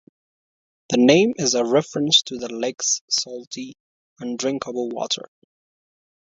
The 0.89 0.97
name 0.97 1.33
is 1.37 1.53
a 1.53 1.63
reference 1.63 2.23
to 2.23 2.37
the 2.37 2.51
lake's 2.51 3.03
salty, 3.07 3.75
undrinkable 4.19 4.89
water. 4.89 5.29